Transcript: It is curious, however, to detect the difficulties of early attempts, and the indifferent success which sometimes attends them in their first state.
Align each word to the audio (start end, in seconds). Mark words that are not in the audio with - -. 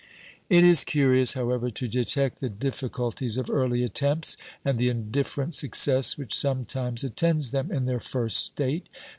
It 0.49 0.63
is 0.63 0.83
curious, 0.83 1.35
however, 1.35 1.69
to 1.69 1.87
detect 1.87 2.39
the 2.39 2.49
difficulties 2.49 3.37
of 3.37 3.51
early 3.51 3.83
attempts, 3.83 4.35
and 4.65 4.79
the 4.79 4.89
indifferent 4.89 5.53
success 5.53 6.17
which 6.17 6.33
sometimes 6.35 7.03
attends 7.03 7.51
them 7.51 7.71
in 7.71 7.85
their 7.85 7.99
first 7.99 8.37
state. 8.37 8.89